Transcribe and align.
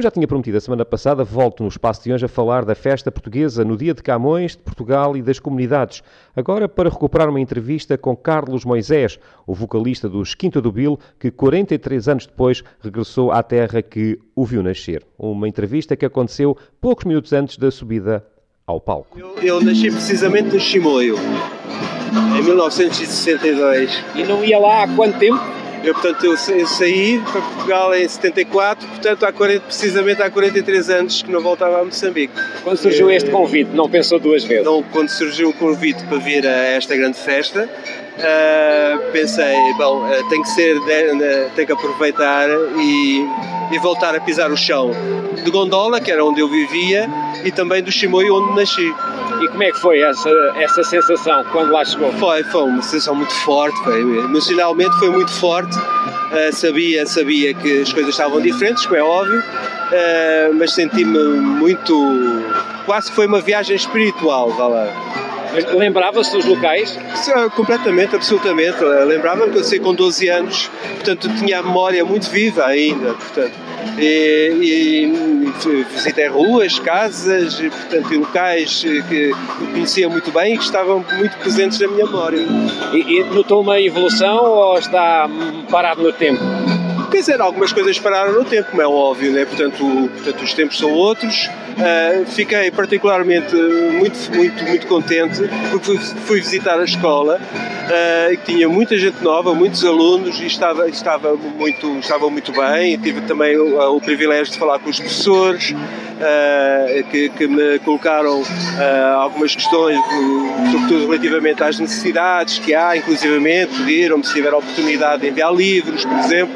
Como 0.00 0.04
já 0.04 0.10
tinha 0.10 0.26
prometido 0.26 0.56
a 0.56 0.60
semana 0.62 0.82
passada, 0.82 1.22
volto 1.22 1.62
no 1.62 1.68
Espaço 1.68 2.02
de 2.02 2.10
hoje 2.10 2.24
a 2.24 2.28
falar 2.28 2.64
da 2.64 2.74
festa 2.74 3.12
portuguesa 3.12 3.66
no 3.66 3.76
Dia 3.76 3.92
de 3.92 4.02
Camões, 4.02 4.52
de 4.52 4.62
Portugal 4.62 5.14
e 5.14 5.20
das 5.20 5.38
comunidades. 5.38 6.02
Agora 6.34 6.66
para 6.66 6.88
recuperar 6.88 7.28
uma 7.28 7.38
entrevista 7.38 7.98
com 7.98 8.16
Carlos 8.16 8.64
Moisés, 8.64 9.18
o 9.46 9.54
vocalista 9.54 10.08
dos 10.08 10.34
Quinta 10.34 10.58
do 10.58 10.72
Bill, 10.72 10.98
que 11.18 11.30
43 11.30 12.08
anos 12.08 12.26
depois 12.26 12.64
regressou 12.80 13.30
à 13.30 13.42
terra 13.42 13.82
que 13.82 14.18
o 14.34 14.42
viu 14.46 14.62
nascer. 14.62 15.04
Uma 15.18 15.46
entrevista 15.46 15.94
que 15.94 16.06
aconteceu 16.06 16.56
poucos 16.80 17.04
minutos 17.04 17.34
antes 17.34 17.58
da 17.58 17.70
subida 17.70 18.24
ao 18.66 18.80
palco. 18.80 19.18
Eu, 19.18 19.34
eu 19.42 19.60
nasci 19.60 19.90
precisamente 19.90 20.54
no 20.54 20.58
Chimoio, 20.58 21.16
em 22.38 22.42
1962. 22.42 24.02
E 24.14 24.24
não 24.24 24.42
ia 24.42 24.58
lá 24.58 24.84
há 24.84 24.88
quanto 24.96 25.18
tempo? 25.18 25.59
Eu, 25.82 25.94
portanto, 25.94 26.24
eu, 26.24 26.32
eu 26.32 26.66
saí 26.66 27.18
para 27.32 27.40
Portugal 27.40 27.94
em 27.94 28.06
74, 28.06 28.86
portanto, 28.86 29.24
há 29.24 29.32
40, 29.32 29.60
precisamente 29.66 30.22
há 30.22 30.30
43 30.30 30.90
anos 30.90 31.22
que 31.22 31.30
não 31.30 31.40
voltava 31.40 31.80
a 31.80 31.84
Moçambique. 31.84 32.34
Quando 32.62 32.76
surgiu 32.76 33.10
este 33.10 33.30
convite, 33.30 33.70
não 33.72 33.88
pensou 33.88 34.18
duas 34.18 34.44
vezes? 34.44 34.64
Não, 34.64 34.82
quando 34.82 35.08
surgiu 35.08 35.48
o 35.48 35.52
convite 35.54 36.02
para 36.04 36.18
vir 36.18 36.46
a 36.46 36.50
esta 36.50 36.94
grande 36.94 37.16
festa, 37.16 37.64
uh, 37.64 39.12
pensei, 39.12 39.56
bom, 39.78 40.04
uh, 40.04 40.28
tem 40.28 40.42
que 40.42 40.48
ser, 40.50 40.76
uh, 40.76 41.50
tem 41.56 41.64
que 41.64 41.72
aproveitar 41.72 42.48
e, 42.78 43.26
e 43.72 43.78
voltar 43.78 44.14
a 44.14 44.20
pisar 44.20 44.50
o 44.50 44.56
chão 44.56 44.90
de 45.42 45.50
Gondola, 45.50 46.00
que 46.00 46.10
era 46.10 46.22
onde 46.24 46.40
eu 46.40 46.48
vivia, 46.48 47.08
e 47.42 47.50
também 47.50 47.82
do 47.82 47.90
Chimoio, 47.90 48.34
onde 48.34 48.56
nasci. 48.56 48.94
E 49.42 49.48
como 49.48 49.62
é 49.62 49.70
que 49.70 49.80
foi 49.80 50.00
essa, 50.00 50.30
essa 50.56 50.82
sensação 50.82 51.44
quando 51.52 51.70
lá 51.72 51.84
chegou? 51.84 52.12
Foi, 52.12 52.42
foi 52.44 52.62
uma 52.62 52.82
sensação 52.82 53.14
muito 53.14 53.32
forte, 53.32 53.76
foi, 53.84 54.00
emocionalmente 54.00 54.98
foi 54.98 55.10
muito 55.10 55.32
forte. 55.32 55.76
Uh, 55.76 56.52
sabia, 56.52 57.06
sabia 57.06 57.52
que 57.54 57.82
as 57.82 57.92
coisas 57.92 58.12
estavam 58.12 58.40
diferentes, 58.40 58.84
como 58.86 58.96
é 58.96 59.02
óbvio, 59.02 59.40
uh, 59.40 60.54
mas 60.54 60.72
senti-me 60.72 61.18
muito. 61.18 61.92
quase 62.86 63.10
foi 63.12 63.26
uma 63.26 63.40
viagem 63.40 63.76
espiritual, 63.76 64.50
vá 64.50 64.66
lá. 64.68 65.10
Lembrava-se 65.74 66.32
dos 66.32 66.44
locais? 66.44 66.96
Completamente, 67.56 68.14
absolutamente. 68.14 68.82
Lembrava-me 68.84 69.50
que 69.50 69.58
eu 69.58 69.64
sei 69.64 69.80
com 69.80 69.92
12 69.92 70.28
anos, 70.28 70.70
portanto 70.94 71.28
tinha 71.38 71.58
a 71.58 71.62
memória 71.62 72.04
muito 72.04 72.30
viva 72.30 72.66
ainda, 72.66 73.14
portanto. 73.14 73.52
E, 73.98 74.56
e 74.60 75.29
visitei 75.68 76.28
ruas, 76.28 76.78
casas, 76.78 77.60
e, 77.60 77.70
portanto, 77.70 78.18
locais 78.18 78.84
que 79.08 79.30
conhecia 79.72 80.08
muito 80.08 80.30
bem 80.30 80.54
e 80.54 80.58
que 80.58 80.64
estavam 80.64 81.04
muito 81.16 81.36
presentes 81.38 81.78
na 81.80 81.88
minha 81.88 82.06
memória. 82.06 82.40
E, 82.92 83.18
e 83.18 83.24
notou 83.24 83.62
uma 83.62 83.80
evolução 83.80 84.44
ou 84.44 84.78
está 84.78 85.28
parado 85.70 86.02
no 86.02 86.12
tempo? 86.12 86.69
Quer 87.10 87.18
dizer, 87.18 87.40
algumas 87.40 87.72
coisas 87.72 87.98
pararam 87.98 88.32
no 88.32 88.44
tempo, 88.44 88.70
como 88.70 88.80
é 88.80 88.86
óbvio, 88.86 89.32
né? 89.32 89.44
portanto, 89.44 89.78
portanto 90.14 90.42
os 90.42 90.54
tempos 90.54 90.78
são 90.78 90.92
outros. 90.92 91.48
Uh, 91.70 92.24
fiquei 92.26 92.70
particularmente 92.70 93.54
muito, 93.54 94.34
muito, 94.34 94.64
muito 94.64 94.86
contente 94.86 95.42
porque 95.70 95.98
fui, 95.98 96.40
visitar 96.40 96.78
a 96.78 96.84
escola 96.84 97.40
uh, 97.40 98.36
que 98.38 98.52
tinha 98.52 98.68
muita 98.68 98.98
gente 98.98 99.22
nova, 99.22 99.54
muitos 99.54 99.84
alunos 99.84 100.40
e 100.40 100.46
estava, 100.46 100.88
estava, 100.88 101.34
muito, 101.34 101.98
estava 101.98 102.30
muito 102.30 102.52
bem. 102.52 102.94
E 102.94 102.98
tive 102.98 103.22
também 103.22 103.56
o, 103.56 103.96
o 103.96 104.00
privilégio 104.00 104.52
de 104.52 104.58
falar 104.58 104.78
com 104.78 104.90
os 104.90 104.98
professores 104.98 105.74
uh, 106.20 107.04
que, 107.10 107.28
que, 107.30 107.46
me 107.46 107.78
colocaram 107.80 108.42
algumas 109.16 109.54
questões, 109.54 109.98
sobretudo 110.70 111.06
relativamente 111.06 111.62
às 111.62 111.78
necessidades 111.78 112.58
que 112.58 112.74
há, 112.74 112.96
inclusivamente 112.96 113.76
pediram-me 113.76 114.24
se 114.24 114.32
tiver 114.32 114.52
a 114.52 114.58
oportunidade 114.58 115.22
de 115.22 115.28
enviar 115.28 115.52
livros, 115.52 116.04
por 116.04 116.18
exemplo. 116.18 116.54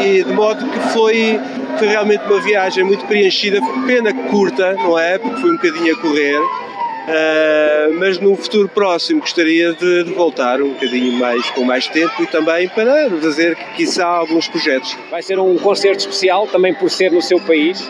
e 0.00 0.22
de 0.22 0.32
modo 0.32 0.64
que 0.66 0.78
foi 0.92 1.40
foi 1.78 1.88
realmente 1.88 2.22
uma 2.24 2.40
viagem 2.40 2.84
muito 2.84 3.04
preenchida, 3.06 3.58
pena 3.86 4.12
curta, 4.28 4.74
não 4.74 4.98
é? 4.98 5.18
Porque 5.18 5.40
foi 5.40 5.50
um 5.50 5.56
bocadinho 5.56 5.94
a 5.94 6.00
correr. 6.00 6.40
Uh, 7.88 7.94
mas 7.98 8.18
num 8.18 8.36
futuro 8.36 8.68
próximo 8.68 9.20
gostaria 9.20 9.72
de, 9.72 10.04
de, 10.04 10.12
voltar 10.12 10.60
um 10.60 10.70
bocadinho 10.70 11.12
mais 11.12 11.48
com 11.50 11.64
mais 11.64 11.86
tempo 11.88 12.22
e 12.22 12.26
também 12.26 12.68
para 12.68 13.08
fazer, 13.20 13.56
quiçá, 13.76 14.06
alguns 14.06 14.48
projetos. 14.48 14.96
Vai 15.10 15.22
ser 15.22 15.38
um 15.38 15.56
concerto 15.56 16.00
especial 16.00 16.46
também 16.46 16.74
por 16.74 16.90
ser 16.90 17.12
no 17.12 17.22
seu 17.22 17.40
país? 17.40 17.88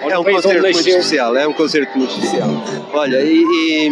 É 0.00 0.18
um 0.18 0.24
concerto 0.24 0.62
muito 0.62 0.88
especial, 0.88 1.36
é 1.36 1.48
um 1.48 1.52
concerto 1.52 1.98
muito 1.98 2.12
especial. 2.12 2.50
Olha, 2.92 3.22
e, 3.22 3.42
e 3.42 3.90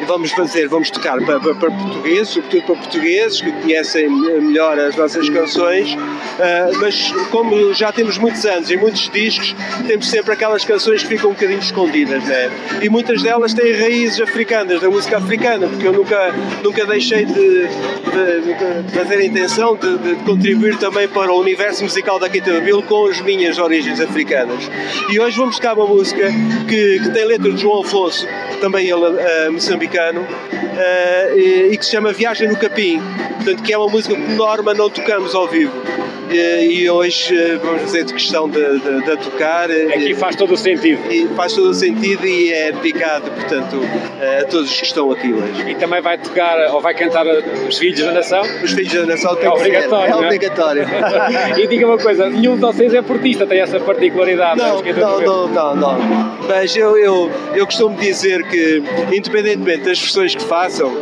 e 0.00 0.04
vamos 0.04 0.30
fazer, 0.32 0.68
vamos 0.68 0.90
tocar 0.90 1.18
para, 1.24 1.38
para, 1.38 1.54
para, 1.54 1.70
portugueses, 1.70 2.28
sobretudo 2.30 2.62
para 2.62 2.76
portugueses 2.76 3.40
que 3.40 3.52
conhecem 3.52 4.08
melhor 4.08 4.78
as 4.78 4.96
nossas 4.96 5.28
canções, 5.28 5.94
uh, 5.94 6.78
mas 6.80 7.12
como 7.30 7.72
já 7.74 7.92
temos 7.92 8.18
muitos 8.18 8.44
anos 8.46 8.70
e 8.70 8.76
muitos 8.76 9.08
discos, 9.10 9.54
temos 9.86 10.08
sempre 10.08 10.32
aquelas 10.32 10.64
canções 10.64 11.02
que 11.02 11.08
ficam 11.08 11.30
um 11.30 11.34
bocadinho 11.34 11.58
escondidas, 11.58 12.24
né? 12.24 12.50
E 12.82 12.88
muitas 12.88 13.22
delas 13.22 13.52
têm 13.52 13.72
raízes 13.72 14.20
africanas, 14.20 14.80
da 14.80 14.88
música 14.88 15.18
africana, 15.18 15.68
porque 15.68 15.86
eu 15.86 15.92
nunca, 15.92 16.32
nunca 16.62 16.86
deixei 16.86 17.24
de, 17.24 17.34
de, 17.34 18.84
de 18.86 18.92
fazer 18.92 19.16
a 19.16 19.24
intenção 19.24 19.76
de, 19.76 19.98
de, 19.98 20.14
contribuir 20.24 20.76
também 20.78 21.08
para 21.08 21.32
o 21.32 21.40
universo 21.40 21.82
musical 21.82 22.18
da 22.18 22.28
Quinta 22.28 22.60
do 22.60 22.82
com 22.82 23.06
as 23.06 23.20
minhas 23.20 23.58
origens 23.58 24.00
africanas. 24.00 24.70
E 25.10 25.20
hoje 25.20 25.36
vamos 25.36 25.56
tocar 25.56 25.74
uma 25.74 25.86
música 25.86 26.30
que, 26.68 27.00
que 27.00 27.10
tem 27.10 27.24
letra 27.24 27.50
de 27.50 27.60
João 27.60 27.82
Afonso, 27.82 28.26
também 28.60 28.88
ele 28.88 28.94
uh, 28.94 29.52
moçambicano, 29.52 29.89
uh, 29.98 31.38
e, 31.38 31.72
e, 31.72 31.78
que 31.78 31.84
se 31.84 31.92
chama 31.92 32.12
Viagem 32.12 32.48
no 32.48 32.56
Capim, 32.56 33.00
portanto 33.36 33.62
que 33.62 33.72
é 33.72 33.78
uma 33.78 33.88
música 33.88 34.14
que 34.14 34.22
por 34.22 34.34
norma 34.34 34.74
não 34.74 34.88
tocamos 34.88 35.34
ao 35.34 35.48
vivo. 35.48 35.72
Eh, 36.30 36.66
e 36.66 36.90
hoje 36.90 37.36
eh, 37.36 37.56
vamos 37.56 37.82
fazer 37.82 38.04
de 38.04 38.12
questão 38.12 38.48
de, 38.48 38.78
de, 38.78 39.04
de 39.04 39.16
tocar. 39.18 39.70
Aqui 39.70 40.14
faz 40.14 40.36
todo 40.36 40.54
o 40.54 40.56
sentido. 40.56 41.00
E 41.10 41.26
faz 41.34 41.52
todo 41.54 41.70
o 41.70 41.74
sentido 41.74 42.24
e 42.24 42.52
é 42.52 42.70
dedicado, 42.70 43.30
portanto, 43.30 43.80
a 44.40 44.44
todos 44.44 44.70
os 44.70 44.76
que 44.78 44.86
estão 44.86 45.10
aqui 45.10 45.32
hoje. 45.32 45.70
E 45.70 45.74
também 45.74 46.00
vai 46.00 46.18
tocar 46.18 46.72
ou 46.72 46.80
vai 46.80 46.94
cantar 46.94 47.26
os 47.26 47.78
Filhos 47.78 48.00
da 48.00 48.12
Nação? 48.12 48.42
Os 48.62 48.72
Filhos 48.72 48.92
da 48.92 49.06
Nação 49.06 49.36
é 49.40 49.48
obrigatório. 49.48 50.06
É, 50.06 50.10
é 50.10 50.16
obrigatório. 50.16 50.86
e 51.58 51.66
diga 51.66 51.86
uma 51.86 51.98
coisa, 51.98 52.28
nenhum 52.28 52.54
de 52.54 52.60
vocês 52.60 52.94
é 52.94 53.02
portista, 53.02 53.46
tem 53.46 53.60
essa 53.60 53.80
particularidade. 53.80 54.58
Não, 54.58 54.80
não, 54.80 55.20
não, 55.20 55.48
não, 55.48 55.76
não. 55.76 55.98
Mas 56.46 56.76
eu, 56.76 56.96
eu, 56.96 57.30
eu 57.54 57.66
costumo 57.66 57.96
dizer 57.96 58.46
que, 58.46 58.82
independentemente 59.12 59.84
das 59.84 59.98
versões 59.98 60.34
que 60.34 60.44
façam, 60.44 60.96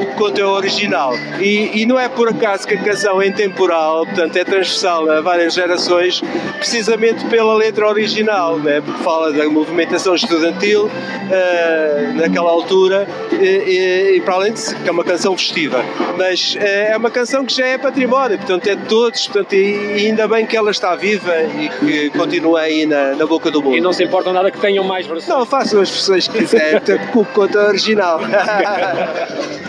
o 0.00 0.06
conto 0.16 0.40
é 0.40 0.44
original. 0.44 1.12
E, 1.40 1.82
e 1.82 1.86
não 1.86 1.98
é 1.98 2.08
por 2.08 2.28
acaso 2.28 2.66
que 2.66 2.74
a 2.74 2.82
canção 2.82 3.20
é 3.20 3.26
intemporal, 3.26 4.06
portanto 4.06 4.36
é 4.36 4.44
transversal 4.70 5.10
a 5.10 5.20
várias 5.20 5.54
gerações, 5.54 6.22
precisamente 6.56 7.24
pela 7.26 7.54
letra 7.54 7.88
original, 7.88 8.58
né? 8.58 8.80
porque 8.80 9.02
fala 9.02 9.32
da 9.32 9.48
movimentação 9.48 10.14
estudantil 10.14 10.86
uh, 10.86 12.14
naquela 12.14 12.50
altura 12.50 13.06
e, 13.32 14.16
e, 14.16 14.20
para 14.20 14.34
além 14.34 14.52
de 14.52 14.74
que 14.74 14.88
é 14.88 14.92
uma 14.92 15.04
canção 15.04 15.36
festiva. 15.36 15.84
Mas 16.16 16.54
uh, 16.54 16.58
é 16.62 16.96
uma 16.96 17.10
canção 17.10 17.44
que 17.44 17.54
já 17.54 17.66
é 17.66 17.78
património, 17.78 18.38
portanto 18.38 18.66
é 18.68 18.74
de 18.74 18.84
todos, 18.86 19.26
portanto, 19.26 19.54
e, 19.54 20.06
ainda 20.06 20.28
bem 20.28 20.46
que 20.46 20.56
ela 20.56 20.70
está 20.70 20.94
viva 20.94 21.34
e 21.42 21.68
que 21.68 22.10
continua 22.10 22.60
aí 22.60 22.86
na, 22.86 23.14
na 23.14 23.26
boca 23.26 23.50
do 23.50 23.62
mundo. 23.62 23.76
E 23.76 23.80
não 23.80 23.92
se 23.92 24.04
importa 24.04 24.32
nada 24.32 24.50
que 24.50 24.58
tenham 24.58 24.84
mais 24.84 25.06
versões? 25.06 25.28
Não, 25.28 25.44
façam 25.44 25.80
as 25.80 25.90
versões 25.90 26.28
que 26.28 26.38
quiserem, 26.38 26.80
portanto, 26.80 27.18
o 27.18 27.24
conto 27.26 27.58
é 27.58 27.68
original. 27.68 28.20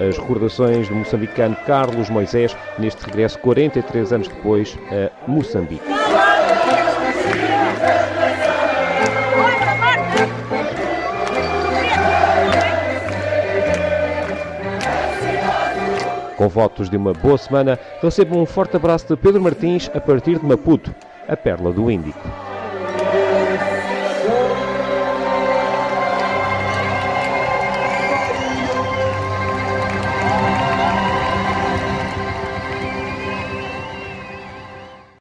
as 0.00 0.16
recordações 0.16 0.88
do 0.88 0.94
moçambicano 0.94 1.56
Carlos 1.66 2.08
Moisés 2.08 2.56
neste 2.78 3.04
regresso 3.04 3.38
43 3.40 4.12
anos 4.12 4.28
depois 4.28 4.78
a 4.90 5.30
Moçambique. 5.30 5.82
Com 16.36 16.48
votos 16.48 16.88
de 16.88 16.96
uma 16.96 17.12
boa 17.12 17.36
semana, 17.36 17.78
recebo 18.00 18.38
um 18.38 18.46
forte 18.46 18.76
abraço 18.76 19.08
de 19.08 19.16
Pedro 19.16 19.42
Martins 19.42 19.90
a 19.92 20.00
partir 20.00 20.38
de 20.38 20.46
Maputo, 20.46 20.94
a 21.26 21.36
Perla 21.36 21.72
do 21.72 21.90
Índico. 21.90 22.47